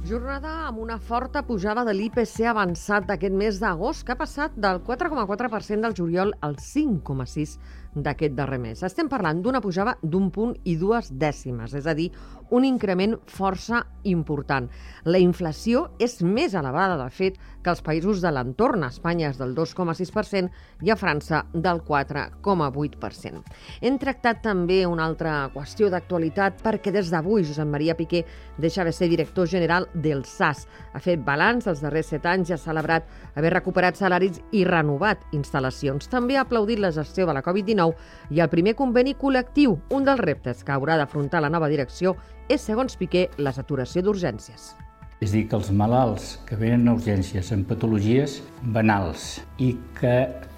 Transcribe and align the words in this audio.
Jornada 0.00 0.66
amb 0.66 0.78
una 0.80 0.96
forta 0.98 1.42
pujada 1.44 1.82
de 1.84 1.92
l'IPC 1.92 2.46
avançat 2.48 3.04
d'aquest 3.04 3.34
mes 3.36 3.58
d'agost, 3.60 4.06
que 4.06 4.14
ha 4.14 4.18
passat 4.18 4.56
del 4.56 4.80
4,4% 4.86 5.84
del 5.84 5.96
juliol 5.98 6.32
al 6.40 6.56
5,6% 6.56 7.60
d'aquest 7.94 8.34
darrer 8.38 8.58
mes. 8.62 8.82
Estem 8.86 9.08
parlant 9.10 9.40
d'una 9.42 9.60
pujada 9.60 9.96
d'un 10.02 10.30
punt 10.30 10.54
i 10.64 10.76
dues 10.78 11.10
dècimes, 11.18 11.74
és 11.74 11.86
a 11.90 11.94
dir, 11.98 12.10
un 12.50 12.64
increment 12.66 13.16
força 13.30 13.84
important. 14.04 14.66
La 15.06 15.20
inflació 15.22 15.88
és 16.02 16.18
més 16.22 16.54
elevada, 16.58 16.96
de 16.98 17.08
fet, 17.14 17.38
que 17.62 17.70
als 17.70 17.82
països 17.84 18.22
de 18.22 18.30
l'entorn. 18.32 18.84
Espanya 18.86 19.30
és 19.30 19.38
del 19.38 19.54
2,6% 19.54 20.50
i 20.86 20.90
a 20.90 20.96
França 20.98 21.44
del 21.52 21.82
4,8%. 21.86 23.42
Hem 23.82 23.98
tractat 24.02 24.42
també 24.42 24.80
una 24.86 25.06
altra 25.06 25.34
qüestió 25.54 25.90
d'actualitat 25.92 26.62
perquè 26.64 26.94
des 26.94 27.10
d'avui 27.12 27.44
Josep 27.44 27.68
Maria 27.68 27.96
Piqué 27.98 28.24
deixa 28.58 28.84
de 28.84 28.92
ser 28.92 29.10
director 29.10 29.46
general 29.46 29.88
del 30.02 30.24
SAS. 30.24 30.66
Ha 30.92 31.00
fet 31.00 31.22
balanç 31.24 31.68
dels 31.68 31.84
darrers 31.84 32.10
set 32.12 32.26
anys 32.26 32.50
i 32.50 32.56
ha 32.56 32.60
celebrat 32.60 33.06
haver 33.36 33.54
recuperat 33.54 33.96
salaris 34.00 34.42
i 34.52 34.64
renovat 34.68 35.22
instal·lacions. 35.36 36.10
També 36.10 36.36
ha 36.36 36.44
aplaudit 36.46 36.82
la 36.82 36.92
gestió 36.92 37.28
de 37.28 37.36
la 37.36 37.44
Covid-19 37.46 38.36
i 38.36 38.42
el 38.42 38.52
primer 38.52 38.74
conveni 38.74 39.14
col·lectiu. 39.14 39.78
Un 39.90 40.06
dels 40.08 40.20
reptes 40.20 40.64
que 40.64 40.74
haurà 40.74 40.98
d'afrontar 41.00 41.44
la 41.44 41.52
nova 41.52 41.70
direcció 41.70 42.16
és, 42.48 42.60
segons 42.60 42.96
Piqué, 42.98 43.28
la 43.38 43.52
saturació 43.54 44.02
d'urgències. 44.02 44.72
És 45.20 45.34
dir, 45.36 45.42
que 45.50 45.56
els 45.58 45.68
malalts 45.76 46.38
que 46.48 46.56
venen 46.56 46.88
a 46.88 46.94
urgències 46.96 47.50
amb 47.52 47.66
patologies 47.68 48.38
banals 48.72 49.24
i 49.60 49.74
que 49.98 50.14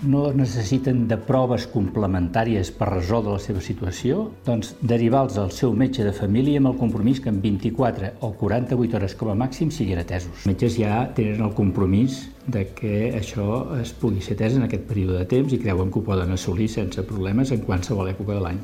no 0.07 0.29
necessiten 0.39 1.01
de 1.11 1.17
proves 1.19 1.65
complementàries 1.73 2.71
per 2.77 2.93
resoldre 2.93 3.35
la 3.35 3.43
seva 3.43 3.63
situació, 3.65 4.29
doncs 4.47 4.77
derivar-los 4.79 5.41
al 5.43 5.51
seu 5.55 5.75
metge 5.75 6.07
de 6.07 6.13
família 6.15 6.61
amb 6.63 6.71
el 6.71 6.77
compromís 6.79 7.19
que 7.25 7.33
en 7.35 7.41
24 7.43 8.13
o 8.23 8.31
48 8.39 8.99
hores 9.01 9.17
com 9.19 9.33
a 9.33 9.39
màxim 9.41 9.73
siguin 9.75 9.99
atesos. 10.03 10.45
Els 10.45 10.51
metges 10.53 10.79
ja 10.79 11.01
tenen 11.17 11.43
el 11.43 11.57
compromís 11.59 12.21
de 12.47 12.69
que 12.79 13.17
això 13.19 13.49
es 13.81 13.91
pugui 13.99 14.23
ser 14.23 14.39
atès 14.39 14.61
en 14.61 14.69
aquest 14.69 14.87
període 14.87 15.19
de 15.19 15.27
temps 15.35 15.51
i 15.51 15.59
creuen 15.63 15.91
que 15.91 15.99
ho 15.99 16.07
poden 16.07 16.39
assolir 16.39 16.71
sense 16.71 17.03
problemes 17.11 17.51
en 17.51 17.67
qualsevol 17.67 18.15
època 18.15 18.39
de 18.39 18.47
l'any. 18.47 18.63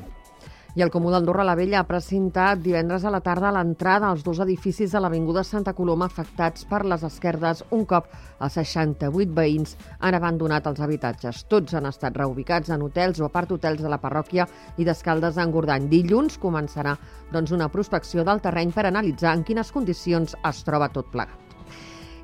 I 0.78 0.82
el 0.84 0.92
Comú 0.94 1.10
d'Andorra 1.10 1.42
la 1.42 1.56
Vella 1.58 1.80
ha 1.80 1.86
presentat 1.88 2.60
divendres 2.62 3.02
a 3.02 3.10
la 3.10 3.18
tarda 3.18 3.48
l'entrada 3.50 4.12
als 4.12 4.20
dos 4.22 4.38
edificis 4.44 4.92
de 4.94 5.00
l'Avinguda 5.02 5.42
Santa 5.42 5.72
Coloma 5.74 6.06
afectats 6.06 6.62
per 6.70 6.84
les 6.86 7.02
esquerdes 7.02 7.64
un 7.74 7.82
cop 7.92 8.06
els 8.46 8.54
68 8.60 9.32
veïns 9.34 9.74
han 9.98 10.14
abandonat 10.14 10.68
els 10.70 10.78
habitatges. 10.86 11.40
Tots 11.50 11.74
han 11.74 11.90
estat 11.90 12.14
reubicats 12.22 12.70
en 12.70 12.84
hotels 12.86 13.18
o 13.18 13.26
apart 13.26 13.56
hotels 13.56 13.82
de 13.82 13.90
la 13.90 13.98
parròquia 13.98 14.46
i 14.78 14.86
d'Escaldes 14.86 15.34
d'Engordany. 15.34 15.90
Dilluns 15.90 16.38
començarà 16.38 16.94
doncs, 17.32 17.50
una 17.50 17.66
prospecció 17.74 18.22
del 18.22 18.38
terreny 18.46 18.70
per 18.70 18.86
analitzar 18.86 19.34
en 19.34 19.42
quines 19.42 19.74
condicions 19.74 20.38
es 20.38 20.62
troba 20.62 20.92
tot 20.94 21.10
plegat. 21.10 21.58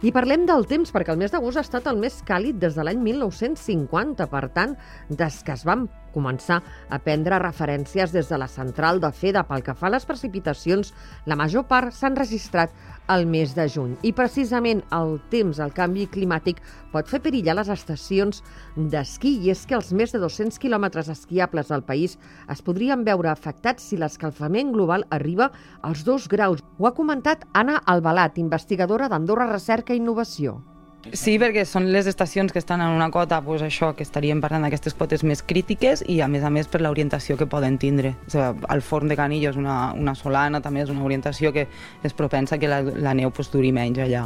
I 0.07 0.15
parlem 0.15 0.47
del 0.47 0.63
temps, 0.71 0.95
perquè 0.95 1.11
el 1.11 1.19
mes 1.19 1.35
d'agost 1.35 1.59
ha 1.59 1.67
estat 1.67 1.91
el 1.91 1.99
més 1.99 2.23
càlid 2.23 2.63
des 2.63 2.79
de 2.79 2.87
l'any 2.87 3.03
1950. 3.03 4.31
Per 4.31 4.47
tant, 4.55 4.79
des 5.11 5.43
que 5.43 5.59
es 5.59 5.67
van 5.67 5.89
començar 6.15 6.61
a 6.89 6.99
prendre 7.03 7.41
referències 7.43 8.15
des 8.15 8.31
de 8.31 8.39
la 8.41 8.49
central 8.49 9.01
de 9.03 9.11
FEDA. 9.13 9.45
Pel 9.49 9.65
que 9.67 9.75
fa 9.75 9.91
a 9.91 9.95
les 9.97 10.07
precipitacions, 10.09 10.95
la 11.27 11.37
major 11.37 11.67
part 11.69 11.93
s'han 11.93 12.17
registrat 12.17 12.73
al 13.07 13.27
mes 13.29 13.55
de 13.55 13.67
juny. 13.69 13.95
I 14.03 14.15
precisament 14.17 14.83
el 14.97 15.19
temps, 15.33 15.61
el 15.61 15.75
canvi 15.77 16.07
climàtic, 16.09 16.63
pot 16.93 17.11
fer 17.11 17.21
perillar 17.25 17.59
les 17.59 17.71
estacions 17.75 18.43
d'esquí. 18.77 19.37
I 19.45 19.53
és 19.53 19.65
que 19.69 19.77
els 19.79 19.93
més 19.93 20.15
de 20.15 20.23
200 20.23 20.61
quilòmetres 20.63 21.11
esquiables 21.13 21.73
del 21.73 21.85
país 21.85 22.19
es 22.49 22.63
podrien 22.65 23.05
veure 23.05 23.33
afectats 23.33 23.91
si 23.91 24.01
l'escalfament 24.01 24.73
global 24.73 25.07
arriba 25.11 25.51
als 25.83 26.05
dos 26.05 26.29
graus. 26.29 26.63
Ho 26.79 26.89
ha 26.89 26.97
comentat 26.97 27.45
Anna 27.53 27.81
Albalat, 27.85 28.39
investigadora 28.39 29.09
d'Andorra 29.09 29.51
Recerca 29.53 29.95
i 29.95 30.01
Innovació. 30.01 30.74
Sí, 31.13 31.35
perquè 31.37 31.67
són 31.69 31.91
les 31.93 32.07
estacions 32.09 32.53
que 32.53 32.59
estan 32.63 32.81
en 32.81 32.95
una 32.97 33.11
cota, 33.13 33.43
pues 33.45 33.61
això, 33.63 33.91
que 33.97 34.07
estaríem 34.07 34.41
parlant 34.41 34.65
d'aquestes 34.65 34.97
cotes 34.97 35.25
més 35.27 35.43
crítiques 35.45 36.01
i 36.09 36.23
a 36.25 36.29
més 36.33 36.45
a 36.45 36.51
més 36.51 36.71
per 36.71 36.81
l'orientació 36.81 37.37
que 37.37 37.47
poden 37.51 37.77
tindre. 37.79 38.15
O 38.25 38.33
sigui, 38.33 38.65
el 38.73 38.83
forn 38.83 39.13
de 39.13 39.19
Canillo 39.19 39.53
és 39.53 39.61
una, 39.61 39.93
una 39.93 40.15
solana, 40.17 40.63
també 40.65 40.81
és 40.87 40.93
una 40.95 41.05
orientació 41.05 41.53
que 41.53 41.67
és 42.03 42.17
propensa 42.17 42.57
que 42.59 42.73
la, 42.73 42.81
la 42.81 43.13
neu 43.13 43.35
pues, 43.37 43.53
duri 43.53 43.73
menys 43.77 44.01
allà. 44.01 44.25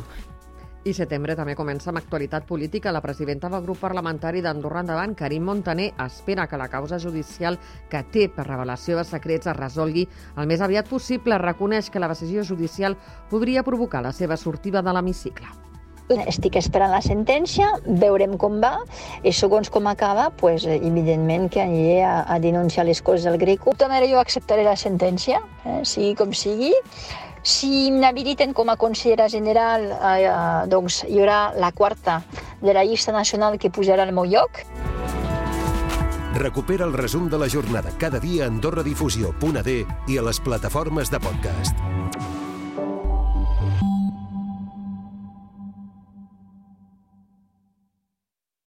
I 0.86 0.94
setembre 0.94 1.34
també 1.36 1.56
comença 1.58 1.90
amb 1.90 1.98
actualitat 1.98 2.46
política. 2.46 2.94
La 2.94 3.02
presidenta 3.02 3.50
del 3.50 3.64
grup 3.66 3.82
parlamentari 3.82 4.40
d'Andorra 4.40 4.86
Endavant, 4.86 5.16
Karim 5.18 5.50
Montaner, 5.50 5.90
espera 6.06 6.46
que 6.46 6.56
la 6.56 6.70
causa 6.70 7.00
judicial 7.02 7.58
que 7.90 8.04
té 8.06 8.28
per 8.30 8.46
revelació 8.46 8.96
de 8.96 9.04
secrets 9.04 9.50
es 9.50 9.58
resolgui 9.58 10.06
el 10.38 10.46
més 10.46 10.62
aviat 10.62 10.88
possible. 10.88 11.42
Reconeix 11.42 11.90
que 11.90 12.00
la 12.00 12.14
decisió 12.14 12.46
judicial 12.46 12.96
podria 13.28 13.66
provocar 13.66 14.06
la 14.06 14.14
seva 14.14 14.38
sortida 14.38 14.80
de 14.80 14.94
l'hemicicle. 14.94 15.67
Estic 16.08 16.56
esperant 16.56 16.92
la 16.94 17.02
sentència, 17.04 17.68
veurem 18.00 18.38
com 18.40 18.58
va 18.62 18.78
i 19.22 19.32
segons 19.36 19.68
com 19.68 19.86
acaba, 19.90 20.30
pues, 20.30 20.64
evidentment 20.64 21.48
que 21.52 21.60
aniré 21.60 22.02
a, 22.04 22.22
a 22.24 22.38
denunciar 22.40 22.86
les 22.88 23.02
coses 23.02 23.28
del 23.28 23.36
Greco. 23.38 23.74
També 23.76 24.00
jo 24.08 24.20
acceptaré 24.20 24.64
la 24.64 24.76
sentència, 24.76 25.42
eh, 25.64 25.80
sigui 25.84 26.14
com 26.16 26.32
sigui. 26.32 26.72
Si 27.42 27.90
m'habiliten 27.94 28.52
com 28.56 28.68
a 28.68 28.76
consellera 28.76 29.28
general, 29.28 29.86
eh, 29.92 30.32
doncs 30.68 31.04
hi 31.08 31.20
haurà 31.20 31.52
la 31.56 31.72
quarta 31.72 32.22
de 32.60 32.74
la 32.74 32.84
llista 32.84 33.12
nacional 33.12 33.58
que 33.58 33.70
pujarà 33.70 34.08
al 34.08 34.12
meu 34.16 34.24
lloc. 34.24 34.64
Recupera 36.38 36.84
el 36.84 36.92
resum 36.92 37.28
de 37.28 37.38
la 37.38 37.48
jornada 37.48 37.90
cada 37.98 38.20
dia 38.20 38.44
a 38.44 38.48
AndorraDifusió.d 38.52 39.78
i 40.08 40.18
a 40.18 40.26
les 40.28 40.40
plataformes 40.40 41.10
de 41.10 41.20
podcast. 41.20 42.37